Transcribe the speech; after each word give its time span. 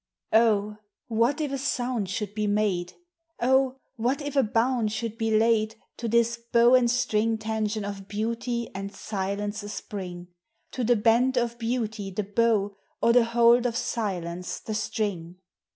Oh! 0.33 0.77
what 1.09 1.39
if 1.41 1.51
a 1.51 1.59
sound 1.59 2.09
should 2.09 2.33
be 2.33 2.47
made! 2.47 2.93
Oh! 3.39 3.75
what 3.97 4.19
if 4.19 4.35
a 4.35 4.41
bound 4.41 4.91
should 4.91 5.15
be 5.15 5.29
laid 5.29 5.75
To 5.97 6.07
this 6.07 6.37
bow 6.51 6.73
and 6.73 6.89
string 6.89 7.37
tension 7.37 7.85
of 7.85 8.07
beaut} 8.07 8.39
T 8.41 8.71
and 8.73 8.91
silence 8.91 9.61
a 9.61 9.69
spring, 9.69 10.29
To 10.71 10.83
the 10.83 10.95
bend 10.95 11.37
of 11.37 11.59
beauty 11.59 12.09
the 12.09 12.23
bow, 12.23 12.75
or 12.99 13.13
the 13.13 13.25
hold 13.25 13.67
of 13.67 13.75
silence 13.77 14.59
the 14.59 14.73
string! 14.73 15.35